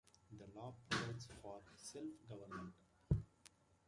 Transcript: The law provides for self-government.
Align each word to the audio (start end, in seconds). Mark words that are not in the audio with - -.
The 0.35 0.45
law 0.59 0.73
provides 0.89 1.27
for 1.43 1.61
self-government. 1.75 2.73